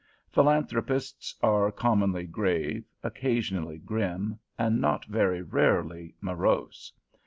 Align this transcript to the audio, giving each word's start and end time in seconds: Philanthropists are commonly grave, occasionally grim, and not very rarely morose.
Philanthropists 0.31 1.35
are 1.43 1.71
commonly 1.71 2.25
grave, 2.25 2.85
occasionally 3.03 3.77
grim, 3.77 4.39
and 4.57 4.81
not 4.81 5.05
very 5.05 5.43
rarely 5.43 6.15
morose. 6.21 6.91